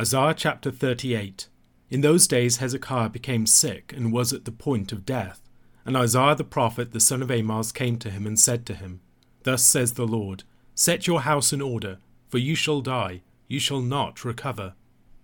[0.00, 1.48] Isaiah chapter 38.
[1.90, 5.40] In those days Hezekiah became sick and was at the point of death.
[5.84, 9.00] And Isaiah the prophet, the son of Amoz, came to him and said to him,
[9.42, 11.98] Thus says the Lord, Set your house in order,
[12.28, 14.74] for you shall die, you shall not recover.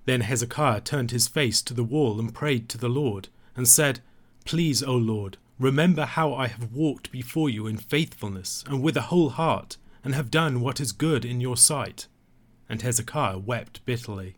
[0.06, 4.00] Then Hezekiah turned his face to the wall and prayed to the Lord, and said,
[4.44, 9.02] Please, O Lord, remember how I have walked before you in faithfulness and with a
[9.02, 12.08] whole heart, and have done what is good in your sight.
[12.68, 14.34] And Hezekiah wept bitterly.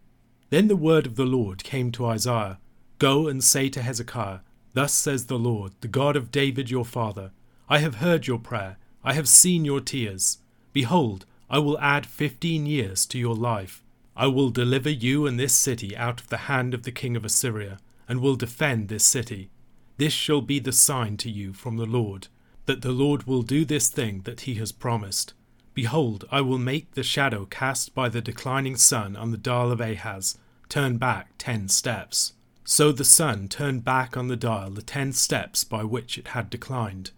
[0.48, 2.58] Then the word of the Lord came to Isaiah
[2.98, 4.40] Go and say to Hezekiah,
[4.72, 7.32] Thus says the Lord, the God of David your father,
[7.68, 10.38] I have heard your prayer, I have seen your tears.
[10.72, 13.82] Behold, I will add fifteen years to your life.
[14.16, 17.24] I will deliver you and this city out of the hand of the king of
[17.24, 17.78] Assyria,
[18.08, 19.50] and will defend this city.
[19.98, 22.28] This shall be the sign to you from the Lord,
[22.66, 25.34] that the Lord will do this thing that he has promised.
[25.74, 29.80] Behold, I will make the shadow cast by the declining sun on the dial of
[29.80, 32.32] Ahaz turn back ten steps.
[32.64, 36.50] So the sun turned back on the dial the ten steps by which it had
[36.50, 37.12] declined.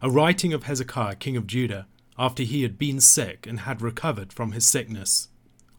[0.00, 1.86] A writing of Hezekiah king of Judah,
[2.18, 5.28] after he had been sick and had recovered from his sickness.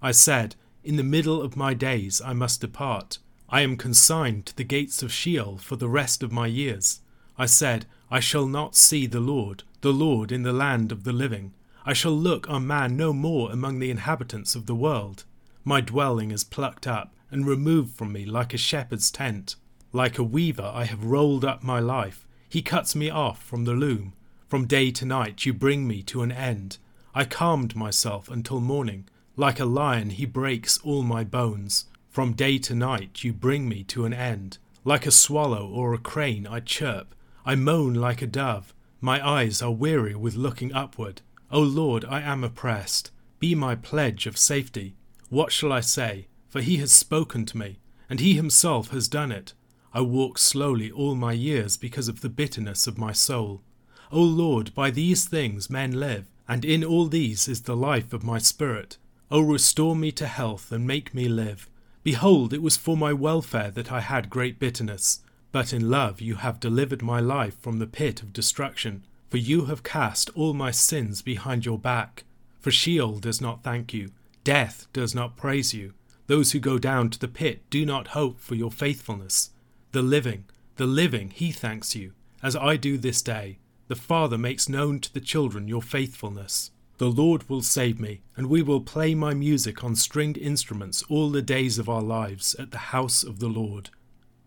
[0.01, 3.19] I said, In the middle of my days I must depart.
[3.49, 7.01] I am consigned to the gates of Sheol for the rest of my years.
[7.37, 11.13] I said, I shall not see the Lord, the Lord in the land of the
[11.13, 11.53] living.
[11.85, 15.25] I shall look on man no more among the inhabitants of the world.
[15.65, 19.55] My dwelling is plucked up and removed from me like a shepherd's tent.
[19.93, 22.27] Like a weaver I have rolled up my life.
[22.49, 24.13] He cuts me off from the loom.
[24.49, 26.79] From day to night you bring me to an end.
[27.15, 29.07] I calmed myself until morning.
[29.37, 31.85] Like a lion he breaks all my bones.
[32.09, 34.57] From day to night you bring me to an end.
[34.83, 37.15] Like a swallow or a crane I chirp.
[37.45, 38.73] I moan like a dove.
[38.99, 41.21] My eyes are weary with looking upward.
[41.51, 43.11] O Lord, I am oppressed.
[43.39, 44.95] Be my pledge of safety.
[45.33, 46.27] What shall I say?
[46.47, 49.53] For he has spoken to me, and he himself has done it.
[49.91, 53.63] I walk slowly all my years because of the bitterness of my soul.
[54.11, 58.23] O Lord, by these things men live, and in all these is the life of
[58.23, 58.97] my spirit.
[59.31, 61.67] O restore me to health and make me live.
[62.03, 65.21] Behold, it was for my welfare that I had great bitterness.
[65.51, 69.65] But in love you have delivered my life from the pit of destruction for you
[69.65, 72.23] have cast all my sins behind your back.
[72.59, 74.11] For Sheol does not thank you,
[74.43, 75.93] death does not praise you.
[76.27, 79.51] Those who go down to the pit do not hope for your faithfulness.
[79.91, 80.45] The living,
[80.77, 83.59] the living, he thanks you, as I do this day.
[83.87, 86.71] The Father makes known to the children your faithfulness.
[86.97, 91.29] The Lord will save me, and we will play my music on stringed instruments all
[91.29, 93.89] the days of our lives at the house of the Lord.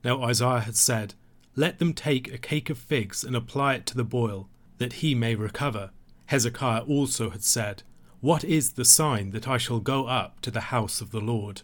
[0.02, 1.14] Now Isaiah had said,
[1.54, 5.14] Let them take a cake of figs and apply it to the boil that he
[5.14, 5.90] may recover.
[6.26, 7.82] Hezekiah also had said,
[8.22, 11.60] What is the sign that I shall go up to the house of the Lord?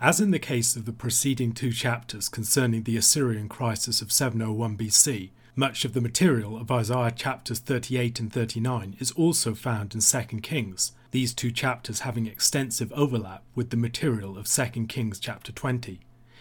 [0.00, 4.76] As in the case of the preceding two chapters concerning the Assyrian crisis of 701
[4.76, 10.00] BC, much of the material of Isaiah chapters 38 and 39 is also found in
[10.00, 15.50] 2 Kings, these two chapters having extensive overlap with the material of 2 Kings chapter
[15.50, 15.98] 20.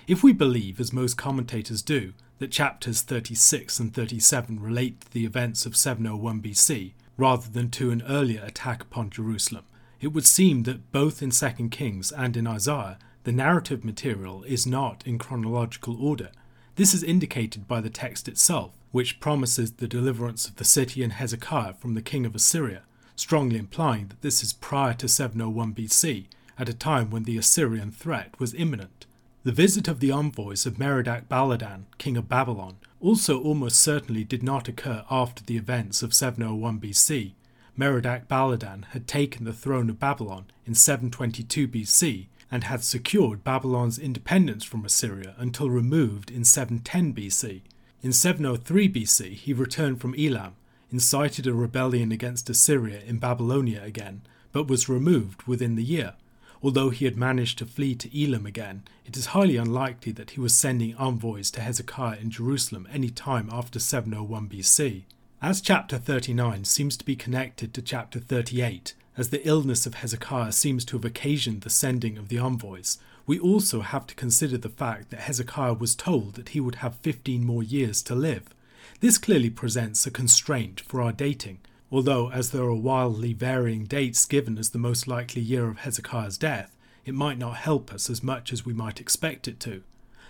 [0.08, 5.26] If we believe, as most commentators do, that chapters 36 and 37 relate to the
[5.26, 9.66] events of 701 BC rather than to an earlier attack upon Jerusalem.
[10.02, 14.68] It would seem that both in 2 Kings and in Isaiah, the narrative material is
[14.68, 16.32] not in chronological order.
[16.76, 21.14] This is indicated by the text itself, which promises the deliverance of the city and
[21.14, 22.82] Hezekiah from the king of Assyria,
[23.16, 26.26] strongly implying that this is prior to 701 BC,
[26.60, 29.06] at a time when the Assyrian threat was imminent.
[29.44, 34.42] The visit of the envoys of Merodach Baladan, king of Babylon, also almost certainly did
[34.42, 37.34] not occur after the events of 701 BC.
[37.78, 44.00] Merodach Baladan had taken the throne of Babylon in 722 BC and had secured Babylon's
[44.00, 47.62] independence from Assyria until removed in 710 BC.
[48.02, 50.56] In 703 BC, he returned from Elam,
[50.90, 54.22] incited a rebellion against Assyria in Babylonia again,
[54.54, 56.14] but was removed within the year.
[56.64, 60.40] Although he had managed to flee to Elam again, it is highly unlikely that he
[60.40, 65.04] was sending envoys to Hezekiah in Jerusalem any time after 701 BC.
[65.42, 70.54] As chapter 39 seems to be connected to chapter 38, as the illness of Hezekiah
[70.54, 72.98] seems to have occasioned the sending of the envoys,
[73.28, 76.96] we also have to consider the fact that Hezekiah was told that he would have
[77.00, 78.56] 15 more years to live.
[79.02, 81.60] This clearly presents a constraint for our dating,
[81.94, 86.40] although, as there are wildly varying dates given as the most likely year of Hezekiah's
[86.40, 86.76] death,
[87.06, 89.84] it might not help us as much as we might expect it to.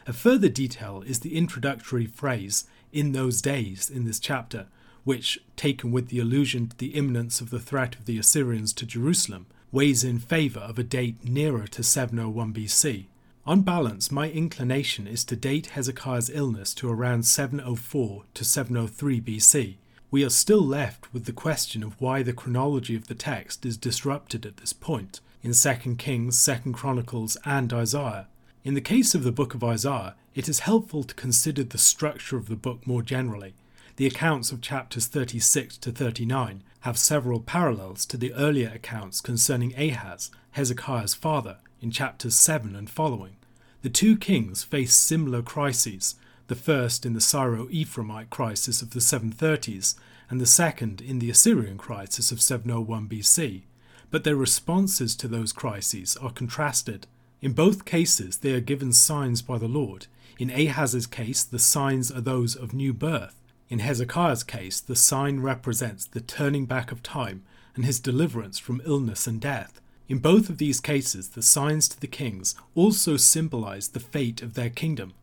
[0.05, 4.67] A further detail is the introductory phrase, in those days, in this chapter,
[5.05, 8.85] which, taken with the allusion to the imminence of the threat of the Assyrians to
[8.85, 13.05] Jerusalem, weighs in favour of a date nearer to 701 BC.
[13.45, 19.75] On balance, my inclination is to date Hezekiah's illness to around 704 to 703 BC.
[20.13, 23.77] We are still left with the question of why the chronology of the text is
[23.77, 28.27] disrupted at this point in 2 Kings, 2 Chronicles, and Isaiah.
[28.63, 32.37] In the case of the book of Isaiah, it is helpful to consider the structure
[32.37, 33.55] of the book more generally.
[33.95, 39.73] The accounts of chapters 36 to 39 have several parallels to the earlier accounts concerning
[39.75, 43.37] Ahaz, Hezekiah's father, in chapters 7 and following.
[43.81, 46.17] The two kings face similar crises,
[46.47, 49.95] the first in the Syro Ephraimite crisis of the 730s,
[50.29, 53.63] and the second in the Assyrian crisis of 701 BC.
[54.09, 57.07] But their responses to those crises are contrasted.
[57.41, 60.07] In both cases, they are given signs by the Lord.
[60.39, 63.41] In Ahaz's case, the signs are those of new birth.
[63.69, 67.43] In Hezekiah's case, the sign represents the turning back of time
[67.75, 69.81] and his deliverance from illness and death.
[70.07, 74.53] In both of these cases, the signs to the kings also symbolize the fate of
[74.53, 75.13] their kingdom.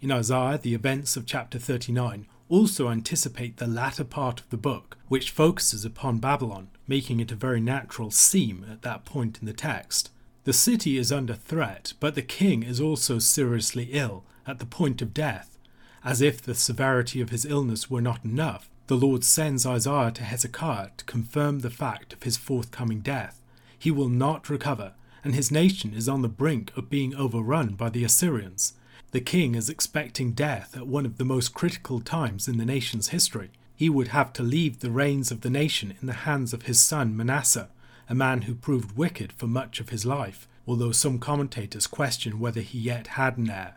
[0.00, 4.98] In Isaiah, the events of chapter 39 also anticipate the latter part of the book,
[5.08, 9.52] which focuses upon Babylon, making it a very natural seam at that point in the
[9.52, 10.10] text.
[10.44, 15.02] The city is under threat, but the king is also seriously ill, at the point
[15.02, 15.58] of death.
[16.04, 20.22] As if the severity of his illness were not enough, the Lord sends Isaiah to
[20.22, 23.42] Hezekiah to confirm the fact of his forthcoming death
[23.78, 27.88] he will not recover, and his nation is on the brink of being overrun by
[27.90, 28.74] the Assyrians.
[29.16, 33.08] The king is expecting death at one of the most critical times in the nation's
[33.08, 33.48] history.
[33.74, 36.82] He would have to leave the reins of the nation in the hands of his
[36.82, 37.70] son Manasseh,
[38.10, 42.60] a man who proved wicked for much of his life, although some commentators question whether
[42.60, 43.74] he yet had an heir.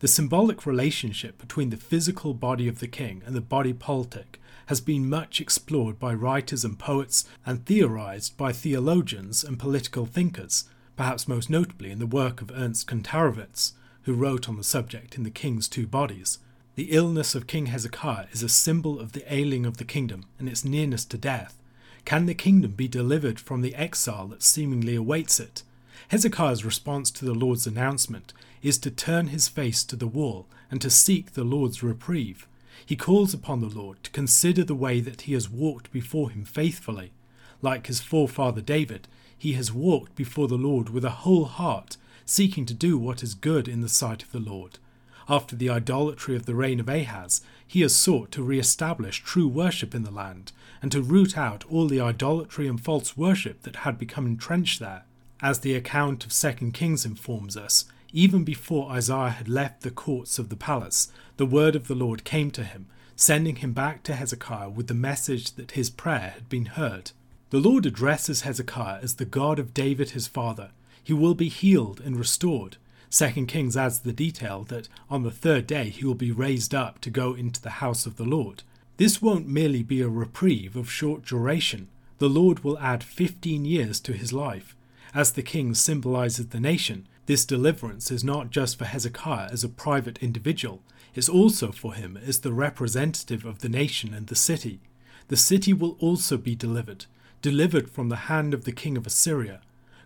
[0.00, 4.80] The symbolic relationship between the physical body of the king and the body politic has
[4.80, 10.64] been much explored by writers and poets and theorized by theologians and political thinkers,
[10.96, 13.74] perhaps most notably in the work of Ernst Kantorowicz,
[14.10, 16.40] who wrote on the subject in The King's Two Bodies.
[16.74, 20.48] The illness of King Hezekiah is a symbol of the ailing of the kingdom and
[20.48, 21.62] its nearness to death.
[22.04, 25.62] Can the kingdom be delivered from the exile that seemingly awaits it?
[26.08, 30.80] Hezekiah's response to the Lord's announcement is to turn his face to the wall and
[30.80, 32.48] to seek the Lord's reprieve
[32.84, 36.44] he calls upon the Lord to consider the way that he has walked before him
[36.44, 37.12] faithfully.
[37.62, 39.06] Like his forefather David,
[39.38, 41.96] he has walked before the Lord with a whole heart,
[42.30, 44.78] seeking to do what is good in the sight of the Lord.
[45.28, 49.48] After the idolatry of the reign of Ahaz, he has sought to re establish true
[49.48, 53.76] worship in the land, and to root out all the idolatry and false worship that
[53.76, 55.04] had become entrenched there.
[55.42, 60.38] As the account of 2 Kings informs us, even before Isaiah had left the courts
[60.38, 62.86] of the palace, the word of the Lord came to him,
[63.16, 67.10] sending him back to Hezekiah with the message that his prayer had been heard.
[67.50, 70.70] The Lord addresses Hezekiah as the God of David his father.
[71.02, 72.76] He will be healed and restored.
[73.08, 77.00] Second Kings adds the detail that on the third day he will be raised up
[77.00, 78.62] to go into the house of the Lord.
[78.98, 81.88] This won't merely be a reprieve of short duration.
[82.18, 84.76] The Lord will add fifteen years to his life.
[85.14, 89.68] As the king symbolizes the nation, this deliverance is not just for Hezekiah as a
[89.68, 90.82] private individual,
[91.14, 94.80] it's also for him as the representative of the nation and the city.
[95.28, 97.06] The city will also be delivered,
[97.42, 99.60] delivered from the hand of the king of Assyria.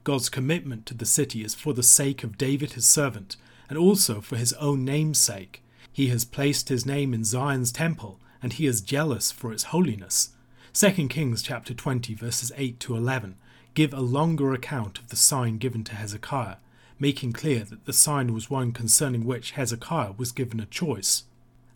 [0.04, 3.36] God's commitment to the city is for the sake of David his servant,
[3.70, 5.62] and also for his own name's sake.
[5.90, 10.30] He has placed his name in Zion's temple, and he is jealous for its holiness.
[10.74, 13.36] 2 Kings chapter 20 verses 8 to 11
[13.72, 16.56] give a longer account of the sign given to Hezekiah,
[16.98, 21.24] making clear that the sign was one concerning which Hezekiah was given a choice.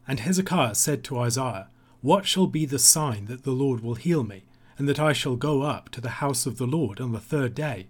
[0.07, 1.69] And Hezekiah said to Isaiah,
[2.03, 4.45] What shall be the sign that the Lord will heal me,
[4.77, 7.55] and that I shall go up to the house of the Lord on the third
[7.55, 7.87] day?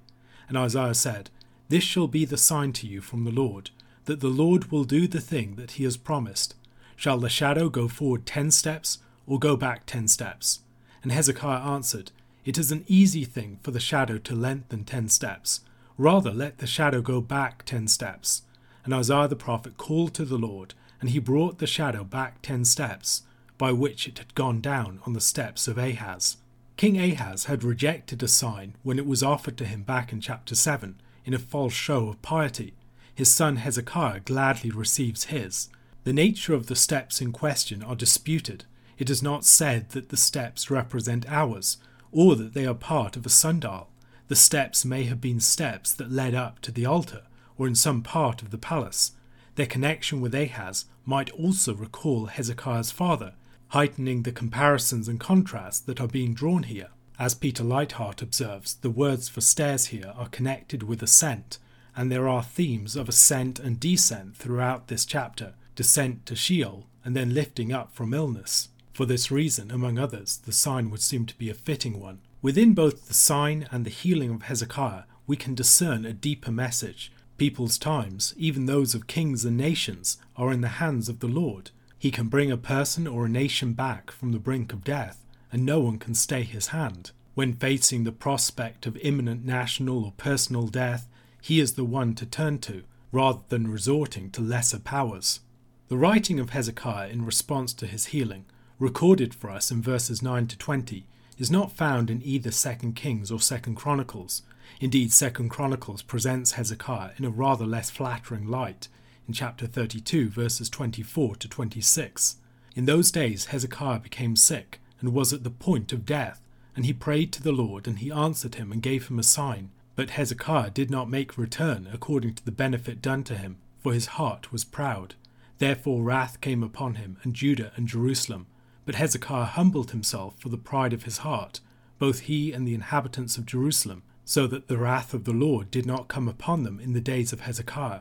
[0.49, 1.31] And Isaiah said,
[1.69, 3.71] This shall be the sign to you from the Lord,
[4.07, 6.55] that the Lord will do the thing that he has promised.
[6.97, 10.61] Shall the shadow go forward ten steps, or go back ten steps?
[11.03, 12.11] And Hezekiah answered,
[12.45, 15.61] It is an easy thing for the shadow to lengthen ten steps
[15.99, 18.43] Rather, let the shadow go back ten steps.
[18.85, 22.65] And Isaiah the prophet called to the Lord, and he brought the shadow back ten
[22.65, 23.23] steps,
[23.59, 26.37] by which it had gone down on the steps of Ahaz.
[26.79, 30.55] King Ahaz had rejected a sign when it was offered to him back in chapter
[30.55, 30.95] 7
[31.25, 32.73] in a false show of piety.
[33.13, 35.71] His son Hezekiah gladly receives his.
[36.05, 38.65] The nature of the steps in question are disputed.
[38.97, 41.79] It is not said that the steps represent hours,
[42.13, 43.89] or that they are part of a sundial.
[44.29, 47.23] The steps may have been steps that led up to the altar
[47.59, 49.15] or in some part of the palace.
[49.57, 53.35] Their connection with Ahaz might also recall Hezekiah's father,
[53.69, 56.89] heightening the comparisons and contrasts that are being drawn here.
[57.19, 61.59] As Peter Leithart observes, the words for stairs here are connected with ascent,
[61.97, 67.15] and there are themes of ascent and descent throughout this chapter descent to Sheol, and
[67.15, 68.69] then lifting up from illness.
[68.93, 72.19] For this reason, among others, the sign would seem to be a fitting one.
[72.43, 77.13] Within both the sign and the healing of Hezekiah, we can discern a deeper message.
[77.37, 81.71] People's times, even those of kings and nations, are in the hands of the Lord.
[81.99, 85.67] He can bring a person or a nation back from the brink of death, and
[85.67, 87.11] no one can stay his hand.
[87.35, 91.09] When facing the prospect of imminent national or personal death,
[91.43, 95.41] he is the one to turn to, rather than resorting to lesser powers.
[95.89, 98.45] The writing of Hezekiah in response to his healing,
[98.79, 101.07] recorded for us in verses 9 to 20,
[101.39, 104.43] is not found in either 2 Kings or 2 Chronicles.
[104.81, 108.89] Indeed, 2 Chronicles presents Hezekiah in a rather less flattering light
[109.29, 112.37] in chapter 32, verses 24 to 26.
[112.75, 116.41] In those days, Hezekiah became sick and was at the point of death,
[116.75, 119.69] and he prayed to the Lord, and he answered him and gave him a sign.
[119.97, 124.07] But Hezekiah did not make return according to the benefit done to him, for his
[124.07, 125.15] heart was proud.
[125.59, 128.47] Therefore wrath came upon him, and Judah and Jerusalem.
[128.87, 131.61] But Hezekiah humbled himself for the pride of his heart,
[131.99, 135.85] both he and the inhabitants of Jerusalem, so that the wrath of the Lord did
[135.85, 138.01] not come upon them in the days of Hezekiah.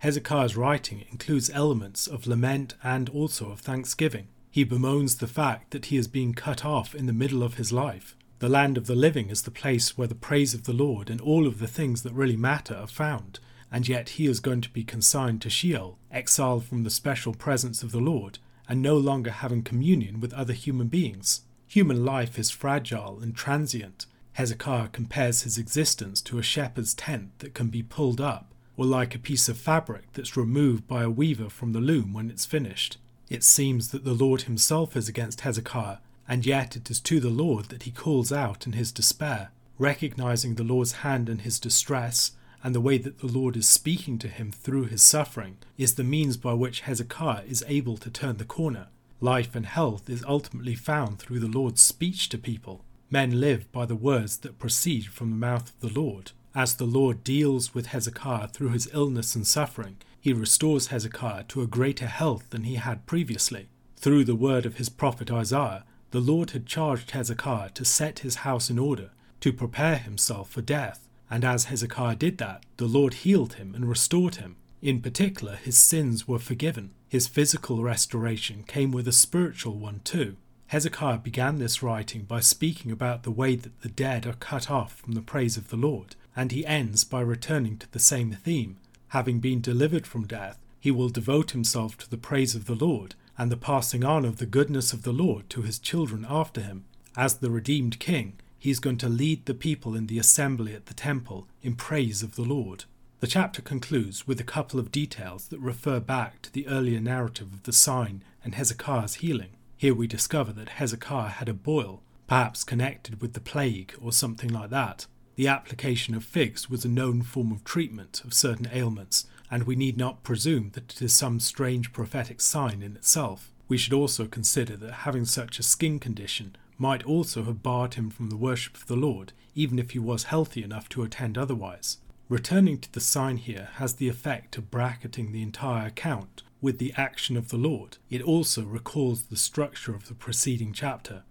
[0.00, 4.28] Hezekiah's writing includes elements of lament and also of thanksgiving.
[4.50, 7.72] He bemoans the fact that he is being cut off in the middle of his
[7.72, 8.16] life.
[8.38, 11.20] The land of the living is the place where the praise of the Lord and
[11.20, 13.40] all of the things that really matter are found,
[13.72, 17.82] and yet he is going to be consigned to Sheol, exiled from the special presence
[17.82, 18.38] of the Lord,
[18.68, 21.42] and no longer having communion with other human beings.
[21.66, 24.06] Human life is fragile and transient.
[24.34, 29.14] Hezekiah compares his existence to a shepherd's tent that can be pulled up, or like
[29.14, 32.96] a piece of fabric that's removed by a weaver from the loom when it's finished.
[33.28, 37.28] It seems that the Lord himself is against Hezekiah, and yet it is to the
[37.28, 42.32] Lord that he calls out in his despair, recognizing the Lord's hand in his distress,
[42.62, 46.04] and the way that the Lord is speaking to him through his suffering is the
[46.04, 48.86] means by which Hezekiah is able to turn the corner.
[49.20, 52.84] Life and health is ultimately found through the Lord's speech to people.
[53.10, 56.30] Men live by the words that proceed from the mouth of the Lord.
[56.54, 61.62] As the Lord deals with Hezekiah through his illness and suffering, he restores Hezekiah to
[61.62, 63.68] a greater health than he had previously.
[63.96, 68.36] Through the word of his prophet Isaiah, the Lord had charged Hezekiah to set his
[68.36, 73.14] house in order, to prepare himself for death, and as Hezekiah did that, the Lord
[73.14, 74.56] healed him and restored him.
[74.80, 76.92] In particular, his sins were forgiven.
[77.08, 80.36] His physical restoration came with a spiritual one too.
[80.68, 84.96] Hezekiah began this writing by speaking about the way that the dead are cut off
[84.96, 88.76] from the praise of the Lord, and he ends by returning to the same theme.
[89.08, 93.16] Having been delivered from death, he will devote himself to the praise of the Lord
[93.36, 96.84] and the passing on of the goodness of the Lord to his children after him.
[97.16, 100.86] As the redeemed king, he is going to lead the people in the assembly at
[100.86, 102.84] the temple in praise of the Lord.
[103.18, 107.52] The chapter concludes with a couple of details that refer back to the earlier narrative
[107.52, 109.56] of the sign and Hezekiah's healing.
[109.76, 114.50] Here we discover that Hezekiah had a boil, perhaps connected with the plague or something
[114.50, 115.06] like that.
[115.38, 119.76] The application of figs was a known form of treatment of certain ailments, and we
[119.76, 123.52] need not presume that it is some strange prophetic sign in itself.
[123.68, 128.10] We should also consider that having such a skin condition might also have barred him
[128.10, 131.98] from the worship of the Lord, even if he was healthy enough to attend otherwise.
[132.28, 136.92] Returning to the sign here has the effect of bracketing the entire account with the
[136.96, 137.98] action of the Lord.
[138.10, 141.22] It also recalls the structure of the preceding chapter.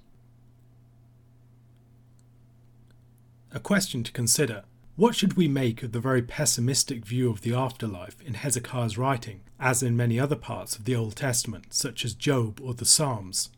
[3.58, 7.56] A question to consider what should we make of the very pessimistic view of the
[7.56, 12.14] afterlife in Hezekiah's writing, as in many other parts of the Old Testament, such as
[12.14, 13.50] Job or the Psalms?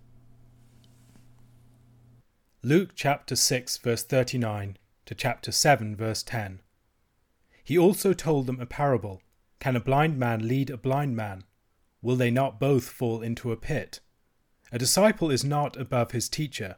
[2.64, 6.62] Luke chapter 6, verse 39 to chapter 7, verse 10.
[7.62, 9.22] He also told them a parable
[9.60, 11.44] Can a blind man lead a blind man?
[12.02, 14.00] Will they not both fall into a pit?
[14.72, 16.78] A disciple is not above his teacher,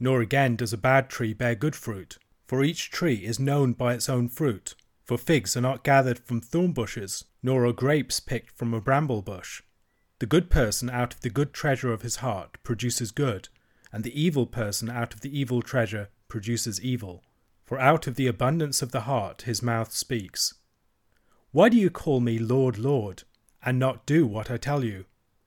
[0.00, 2.18] nor again does a bad tree bear good fruit.
[2.46, 4.74] For each tree is known by its own fruit.
[5.04, 9.22] For figs are not gathered from thorn bushes, nor are grapes picked from a bramble
[9.22, 9.62] bush.
[10.18, 13.48] The good person out of the good treasure of his heart produces good,
[13.92, 17.22] and the evil person out of the evil treasure produces evil.
[17.64, 20.54] For out of the abundance of the heart his mouth speaks.
[21.50, 23.22] Why do you call me Lord, Lord,
[23.62, 25.06] and not do what I tell you?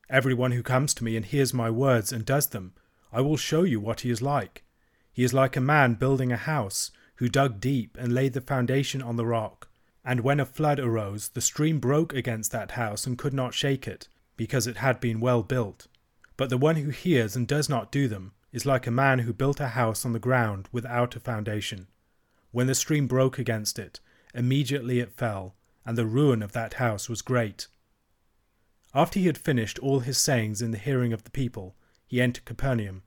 [0.09, 2.73] Everyone who comes to me and hears my words and does them,
[3.11, 4.63] I will show you what he is like.
[5.11, 9.01] He is like a man building a house, who dug deep and laid the foundation
[9.01, 9.69] on the rock.
[10.03, 13.87] And when a flood arose, the stream broke against that house and could not shake
[13.87, 15.87] it, because it had been well built.
[16.37, 19.33] But the one who hears and does not do them is like a man who
[19.33, 21.87] built a house on the ground without a foundation.
[22.51, 23.99] When the stream broke against it,
[24.33, 27.67] immediately it fell, and the ruin of that house was great.
[28.93, 31.75] After he had finished all his sayings in the hearing of the people,
[32.11, 33.03] he entered Capernaum.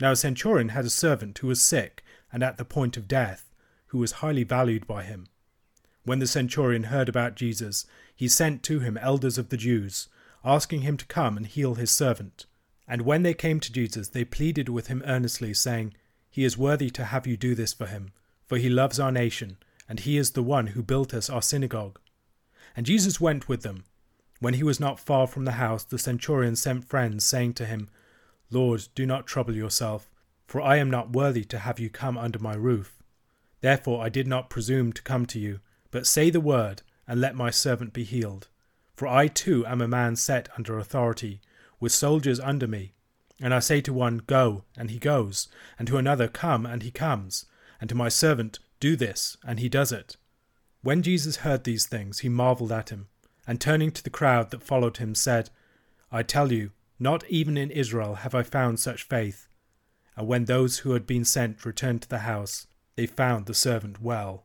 [0.00, 3.50] Now a centurion had a servant who was sick and at the point of death,
[3.86, 5.26] who was highly valued by him.
[6.04, 10.06] When the centurion heard about Jesus, he sent to him elders of the Jews,
[10.44, 12.46] asking him to come and heal his servant.
[12.86, 15.94] And when they came to Jesus, they pleaded with him earnestly, saying,
[16.30, 18.12] He is worthy to have you do this for him,
[18.44, 19.56] for he loves our nation,
[19.88, 21.98] and he is the one who built us our synagogue.
[22.76, 23.82] And Jesus went with them.
[24.38, 27.88] When he was not far from the house, the centurion sent friends, saying to him,
[28.50, 30.10] Lord, do not trouble yourself,
[30.46, 33.02] for I am not worthy to have you come under my roof.
[33.60, 35.60] Therefore I did not presume to come to you,
[35.90, 38.48] but say the word, and let my servant be healed.
[38.94, 41.40] For I too am a man set under authority,
[41.80, 42.94] with soldiers under me.
[43.40, 45.48] And I say to one, Go, and he goes,
[45.78, 47.44] and to another, Come, and he comes,
[47.80, 50.16] and to my servant, Do this, and he does it.
[50.82, 53.08] When Jesus heard these things, he marvelled at him,
[53.46, 55.50] and turning to the crowd that followed him, said,
[56.10, 59.48] I tell you, not even in Israel have I found such faith.
[60.16, 64.00] And when those who had been sent returned to the house, they found the servant
[64.00, 64.44] well.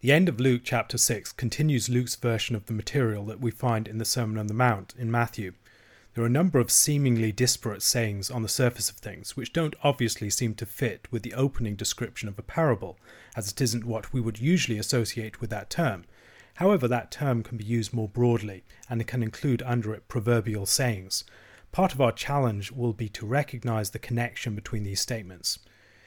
[0.00, 3.88] The end of Luke chapter 6 continues Luke's version of the material that we find
[3.88, 5.54] in the Sermon on the Mount in Matthew.
[6.12, 9.74] There are a number of seemingly disparate sayings on the surface of things which don't
[9.82, 12.98] obviously seem to fit with the opening description of a parable,
[13.34, 16.04] as it isn't what we would usually associate with that term.
[16.54, 20.66] However, that term can be used more broadly, and it can include under it proverbial
[20.66, 21.24] sayings.
[21.72, 25.58] Part of our challenge will be to recognize the connection between these statements.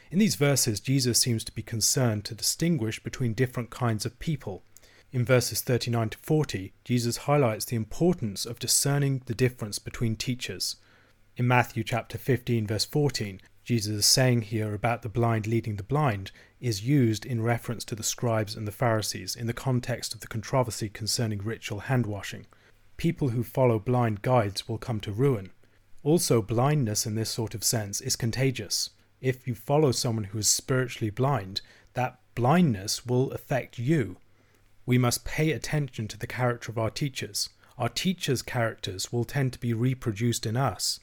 [0.10, 4.64] In these verses, Jesus seems to be concerned to distinguish between different kinds of people.
[5.12, 10.78] In verses 39 to 40, Jesus highlights the importance of discerning the difference between teachers.
[11.36, 15.84] In Matthew chapter 15 verse 14, Jesus is saying here about the blind leading the
[15.84, 20.22] blind is used in reference to the scribes and the Pharisees in the context of
[20.22, 22.46] the controversy concerning ritual hand washing.
[22.96, 25.50] People who follow blind guides will come to ruin.
[26.02, 30.48] Also, blindness in this sort of sense is contagious if you follow someone who is
[30.48, 31.60] spiritually blind,
[31.94, 34.16] that blindness will affect you.
[34.86, 37.50] We must pay attention to the character of our teachers.
[37.78, 41.02] Our teachers' characters will tend to be reproduced in us.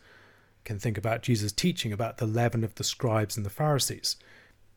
[0.64, 4.16] Can think about Jesus' teaching about the leaven of the scribes and the Pharisees.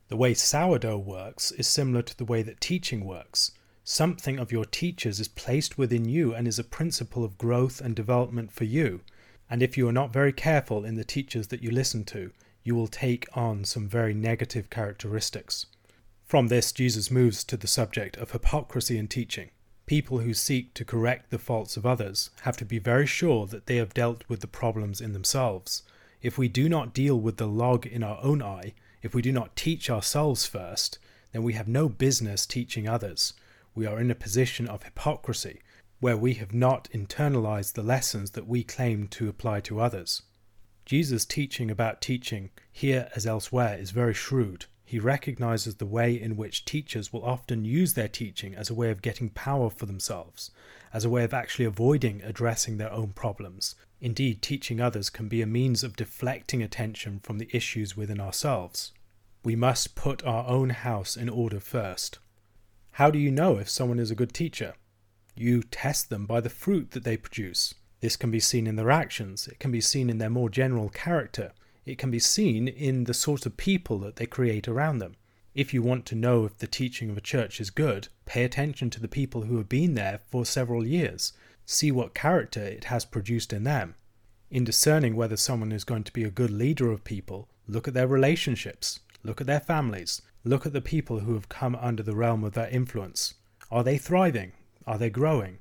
[0.10, 3.52] The way sourdough works is similar to the way that teaching works.
[3.84, 7.95] Something of your teachers is placed within you and is a principle of growth and
[7.95, 9.02] development for you.
[9.50, 12.32] And if you are not very careful in the teachers that you listen to,
[12.63, 15.67] you will take on some very negative characteristics.
[16.26, 19.52] From this, Jesus moves to the subject of hypocrisy in teaching.
[19.88, 23.67] People who seek to correct the faults of others have to be very sure that
[23.67, 25.84] they have dealt with the problems in themselves.
[26.21, 29.32] If we do not deal with the log in our own eye, if we do
[29.32, 31.00] not teach ourselves first,
[31.32, 33.34] then we have no business teaching others.
[33.73, 35.62] We are in a position of hypocrisy,
[36.02, 40.23] where we have not internalized the lessons that we claim to apply to others.
[40.86, 44.65] Jesus' teaching about teaching, here as elsewhere, is very shrewd.
[44.89, 48.89] He recognizes the way in which teachers will often use their teaching as a way
[48.89, 50.50] of getting power for themselves,
[50.93, 53.76] as a way of actually avoiding addressing their own problems.
[54.00, 58.93] Indeed, teaching others can be a means of deflecting attention from the issues within ourselves.
[59.43, 62.19] We must put our own house in order first.
[62.91, 64.73] How do you know if someone is a good teacher?
[65.36, 67.73] You test them by the fruit that they produce.
[68.00, 70.88] This can be seen in their actions, it can be seen in their more general
[70.88, 71.52] character,
[71.89, 75.15] it can be seen in the sort of people that they create around them.
[75.56, 78.89] If you want to know if the teaching of a church is good, pay attention
[78.91, 81.34] to the people who have been there for several years.
[81.65, 83.95] See what character it has produced in them.
[84.52, 87.93] In discerning whether someone is going to be a good leader of people, look at
[87.93, 92.15] their relationships, look at their families, look at the people who have come under the
[92.15, 93.34] realm of their influence.
[93.71, 94.54] Are they thriving?
[94.86, 95.58] Are they growing?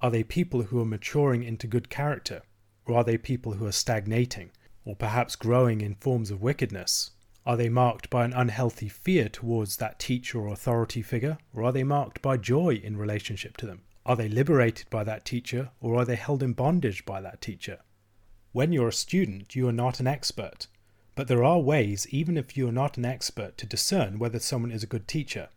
[0.00, 2.42] Are they people who are maturing into good character?
[2.84, 4.50] Or are they people who are stagnating,
[4.88, 7.10] or perhaps growing in forms of wickedness?
[7.44, 11.72] Are they marked by an unhealthy fear towards that teacher or authority figure, or are
[11.72, 13.82] they marked by joy in relationship to them?
[14.06, 17.80] Are they liberated by that teacher, or are they held in bondage by that teacher?
[18.52, 20.68] When you're a student, you are not an expert,
[21.18, 24.70] But there are ways, even if you are not an expert, to discern whether someone
[24.70, 25.48] is a good teacher.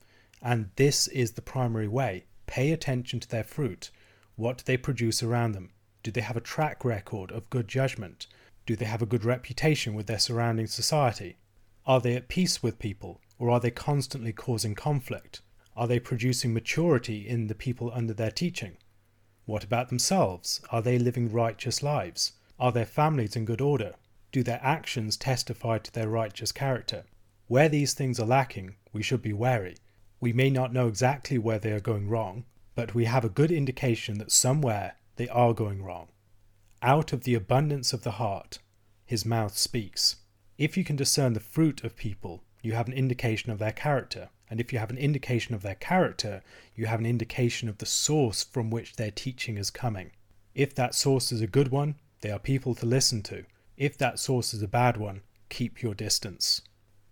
[0.41, 2.25] And this is the primary way.
[2.47, 3.91] Pay attention to their fruit.
[4.35, 5.69] What do they produce around them?
[6.01, 8.25] Do they have a track record of good judgment?
[8.65, 11.37] Do they have a good reputation with their surrounding society?
[11.85, 15.41] Are they at peace with people, or are they constantly causing conflict?
[15.75, 18.77] Are they producing maturity in the people under their teaching?
[19.45, 20.61] What about themselves?
[20.69, 22.33] Are they living righteous lives?
[22.59, 23.95] Are their families in good order?
[24.31, 27.05] Do their actions testify to their righteous character?
[27.47, 29.75] Where these things are lacking, we should be wary.
[30.19, 32.45] We may not know exactly where they are going wrong,
[32.75, 36.09] but we have a good indication that somewhere they are going wrong.
[36.83, 38.57] Out of the abundance of the heart,
[39.05, 40.15] his mouth speaks.
[40.57, 44.29] If you can discern the fruit of people, you have an indication of their character.
[44.49, 46.41] And if you have an indication of their character,
[46.75, 50.11] you have an indication of the source from which their teaching is coming.
[50.55, 53.45] If that source is a good one, they are people to listen to.
[53.77, 56.61] If that source is a bad one, keep your distance.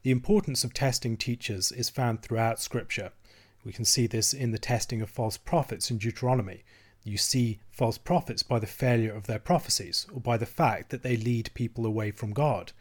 [0.01, 3.11] The importance of testing teachers is found throughout Scripture.
[3.63, 6.63] We can see this in the testing of false prophets in Deuteronomy.
[7.03, 11.01] You see false prophets by the failure of their prophecies, or by the fact that
[11.01, 12.73] they lead people away from God.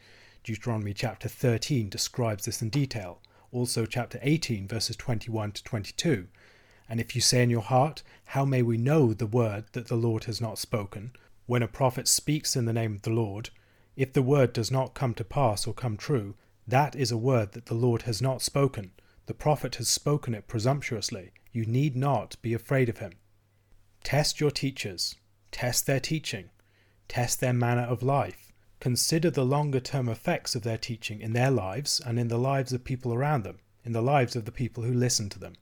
[0.42, 3.20] Deuteronomy chapter 13 describes this in detail,
[3.52, 6.26] also chapter 18, verses 21 to 22.
[6.88, 9.96] And if you say in your heart, How may we know the word that the
[9.96, 11.12] Lord has not spoken?
[11.46, 13.50] When a prophet speaks in the name of the Lord,
[13.94, 16.34] if the word does not come to pass or come true,
[16.66, 18.92] that is a word that the Lord has not spoken.
[19.26, 21.32] The prophet has spoken it presumptuously.
[21.52, 23.12] You need not be afraid of him.
[24.02, 25.14] Test your teachers,
[25.50, 26.50] test their teaching,
[27.08, 28.48] test their manner of life
[28.80, 32.72] consider the longer term effects of their teaching in their lives and in the lives
[32.72, 35.54] of people around them, in the lives of the people who listen to them.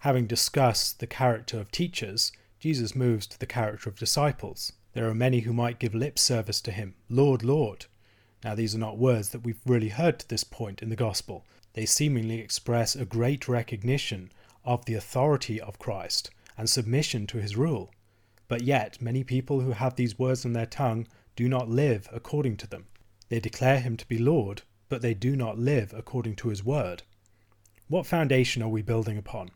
[0.00, 4.72] Having discussed the character of teachers, Jesus moves to the character of disciples.
[4.92, 7.86] There are many who might give lip service to him, Lord, Lord.
[8.42, 11.44] Now, these are not words that we've really heard to this point in the Gospel.
[11.74, 14.32] They seemingly express a great recognition
[14.64, 17.90] of the authority of Christ and submission to his rule.
[18.48, 22.56] But yet, many people who have these words on their tongue do not live according
[22.58, 22.86] to them.
[23.28, 27.04] They declare him to be Lord, but they do not live according to his word.
[27.86, 29.50] What foundation are we building upon?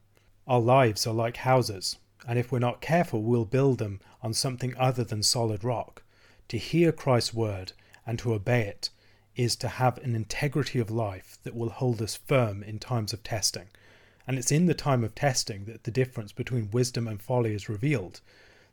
[0.47, 4.75] Our lives are like houses, and if we're not careful, we'll build them on something
[4.77, 6.03] other than solid rock.
[6.49, 7.73] To hear Christ's word
[8.07, 8.91] and to obey it
[9.35, 13.23] is to have an integrity of life that will hold us firm in times of
[13.23, 13.69] testing.
[14.27, 17.69] And it's in the time of testing that the difference between wisdom and folly is
[17.69, 18.21] revealed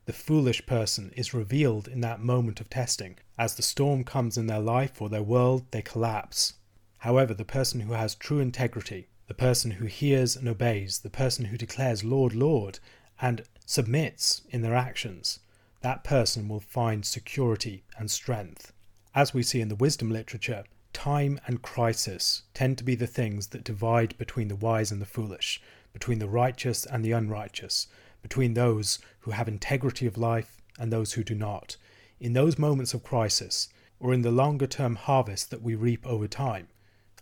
[0.10, 3.20] the foolish person is revealed in that moment of testing.
[3.38, 6.56] As the storm comes in their life or their world, they collapse.
[6.98, 11.46] However, the person who has true integrity, the person who hears and obeys, the person
[11.46, 12.80] who declares Lord, Lord,
[13.22, 15.42] and submits in their actions,
[15.82, 18.74] that person will find security and strength.
[19.14, 23.48] As we see in the wisdom literature, time and crisis tend to be the things
[23.48, 25.62] that divide between the wise and the foolish,
[25.94, 27.88] between the righteous and the unrighteous,
[28.22, 31.78] between those who have integrity of life and those who do not.
[32.20, 36.28] In those moments of crisis, or in the longer term harvest that we reap over
[36.28, 36.68] time,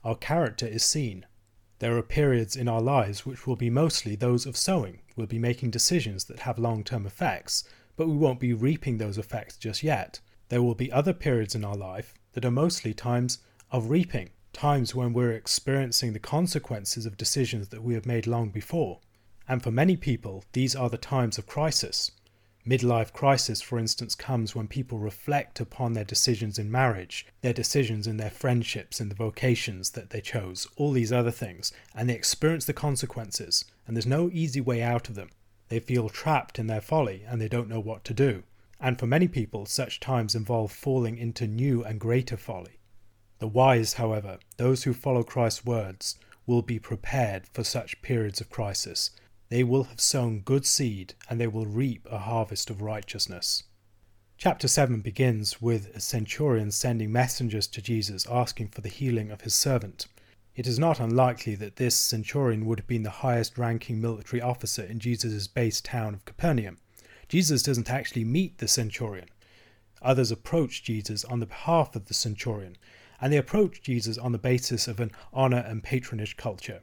[0.03, 1.25] our character is seen.
[1.79, 4.99] There are periods in our lives which will be mostly those of sowing.
[5.15, 7.63] We'll be making decisions that have long term effects,
[7.95, 10.19] but we won't be reaping those effects just yet.
[10.49, 13.39] There will be other periods in our life that are mostly times
[13.71, 18.49] of reaping, times when we're experiencing the consequences of decisions that we have made long
[18.49, 18.99] before.
[19.47, 22.11] And for many people, these are the times of crisis.
[22.67, 28.07] Midlife crisis, for instance, comes when people reflect upon their decisions in marriage, their decisions
[28.07, 32.15] in their friendships, in the vocations that they chose, all these other things, and they
[32.15, 35.29] experience the consequences, and there's no easy way out of them.
[35.69, 38.43] They feel trapped in their folly and they don't know what to do.
[38.79, 42.76] And for many people, such times involve falling into new and greater folly.
[43.39, 48.49] The wise, however, those who follow Christ's words, will be prepared for such periods of
[48.49, 49.11] crisis
[49.49, 53.63] they will have sown good seed, and they will reap a harvest of righteousness.
[54.37, 59.41] Chapter 7 begins with a centurion sending messengers to Jesus asking for the healing of
[59.41, 60.07] his servant.
[60.55, 64.83] It is not unlikely that this centurion would have been the highest ranking military officer
[64.83, 66.77] in Jesus' base town of Capernaum.
[67.29, 69.29] Jesus doesn't actually meet the centurion.
[70.01, 72.75] Others approach Jesus on the behalf of the centurion,
[73.19, 76.81] and they approach Jesus on the basis of an honor and patronage culture.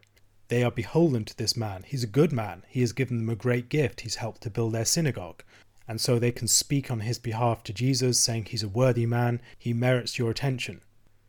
[0.48, 1.84] They are beholden to this man.
[1.86, 2.64] He's a good man.
[2.68, 4.02] He has given them a great gift.
[4.02, 5.42] He's helped to build their synagogue.
[5.88, 9.40] And so they can speak on his behalf to Jesus, saying he's a worthy man,
[9.58, 10.80] he merits your attention.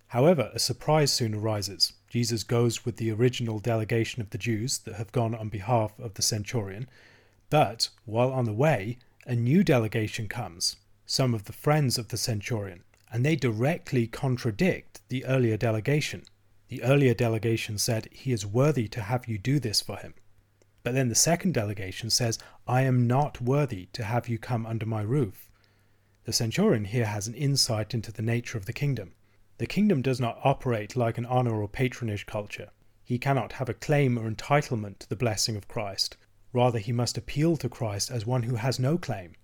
[0.10, 1.94] However, a surprise soon arises.
[2.10, 6.14] Jesus goes with the original delegation of the Jews that have gone on behalf of
[6.14, 6.88] the centurion,
[7.50, 12.18] but while on the way, a new delegation comes, some of the friends of the
[12.18, 12.84] centurion,
[13.16, 16.22] and they directly contradict the earlier delegation.
[16.68, 20.16] The earlier delegation said, He is worthy to have you do this for him.
[20.84, 24.86] But then the second delegation says, I am not worthy to have you come under
[24.86, 25.50] my roof.
[26.26, 29.14] The centurion here has an insight into the nature of the kingdom.
[29.60, 32.72] The kingdom does not operate like an honor or patronage culture.
[33.02, 36.18] He cannot have a claim or entitlement to the blessing of Christ.
[36.52, 39.36] Rather, he must appeal to Christ as one who has no claim.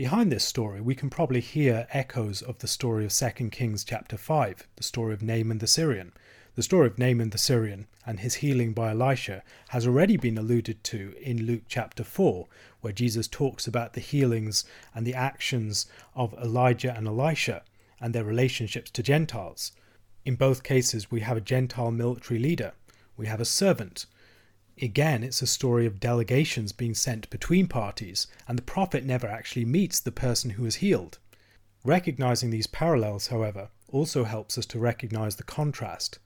[0.00, 4.16] Behind this story, we can probably hear echoes of the story of 2 Kings chapter
[4.16, 6.14] 5, the story of Naaman the Syrian.
[6.54, 10.82] The story of Naaman the Syrian and his healing by Elisha has already been alluded
[10.84, 12.48] to in Luke chapter 4,
[12.80, 15.84] where Jesus talks about the healings and the actions
[16.14, 17.62] of Elijah and Elisha
[18.00, 19.72] and their relationships to Gentiles.
[20.24, 22.72] In both cases, we have a Gentile military leader,
[23.18, 24.06] we have a servant,
[24.82, 29.66] Again, it's a story of delegations being sent between parties, and the prophet never actually
[29.66, 31.18] meets the person who is healed.
[31.84, 36.18] Recognizing these parallels, however, also helps us to recognize the contrast.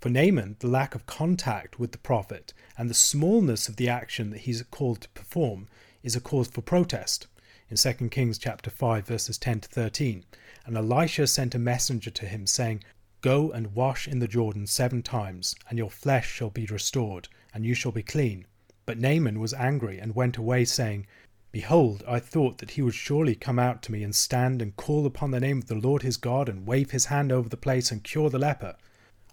[0.00, 4.30] For Naaman, the lack of contact with the prophet and the smallness of the action
[4.30, 5.66] that he's called to perform
[6.04, 7.26] is a cause for protest.
[7.70, 10.24] In 2 Kings chapter 5 verses 10 to 13,
[10.64, 12.84] and Elisha sent a messenger to him saying,
[13.20, 17.64] Go and wash in the Jordan seven times, and your flesh shall be restored, and
[17.64, 18.44] you shall be clean.
[18.84, 21.06] But Naaman was angry and went away, saying,
[21.52, 25.06] Behold, I thought that he would surely come out to me and stand and call
[25.06, 27.92] upon the name of the Lord his God and wave his hand over the place
[27.92, 28.74] and cure the leper.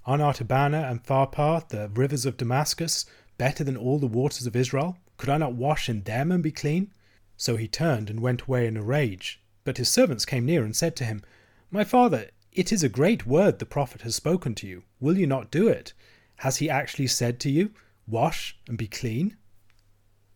[0.06, 3.06] Are not Abana and Pharpar, the rivers of Damascus,
[3.38, 4.98] better than all the waters of Israel?
[5.18, 6.94] Could I not wash in them and be clean?
[7.38, 9.42] So he turned and went away in a rage.
[9.64, 11.24] But his servants came near and said to him,
[11.72, 14.84] My father, it is a great word the prophet has spoken to you.
[15.00, 15.94] Will you not do it?
[16.38, 17.72] Has he actually said to you,
[18.08, 19.38] wash and be clean?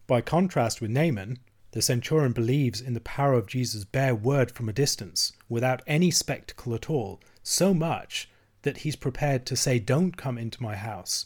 [0.07, 1.39] By contrast with Naaman,
[1.71, 6.11] the centurion believes in the power of Jesus' bare word from a distance, without any
[6.11, 8.29] spectacle at all, so much
[8.61, 11.25] that he's prepared to say, Don't come into my house.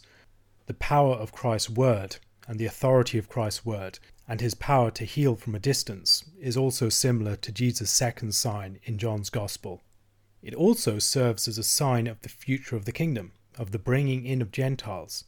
[0.66, 5.06] The power of Christ's word and the authority of Christ's word and his power to
[5.06, 9.82] heal from a distance is also similar to Jesus' second sign in John's Gospel.
[10.42, 14.26] It also serves as a sign of the future of the kingdom, of the bringing
[14.26, 15.26] in of Gentiles,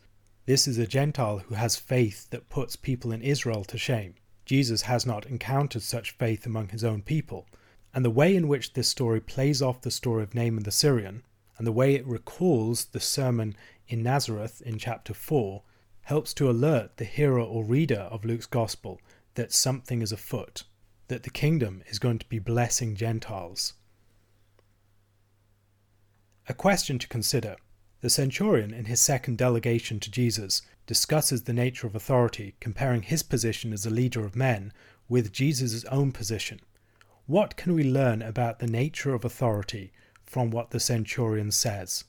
[0.52, 4.16] this is a Gentile who has faith that puts people in Israel to shame.
[4.46, 7.48] Jesus has not encountered such faith among his own people.
[7.94, 11.24] And the way in which this story plays off the story of Naaman the Syrian,
[11.58, 13.56] and the way it recalls the sermon
[13.88, 15.64] in Nazareth in chapter 4,
[16.02, 19.00] helps to alert the hearer or reader of Luke's Gospel
[19.36, 20.64] that something is afoot,
[21.08, 23.76] that the kingdom is going to be blessing Gentiles.
[26.50, 27.56] A question to consider
[28.02, 33.24] the centurion, in his second delegation to Jesus, discusses the nature of authority, comparing his
[33.24, 34.74] position as a leader of men
[35.08, 36.60] with Jesus' own position.
[37.28, 42.04] What can we learn about the nature of authority from what the centurion says?